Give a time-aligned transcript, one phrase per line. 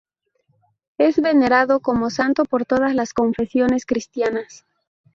[0.97, 4.65] Es venerado como santo por todas las confesiones cristianas.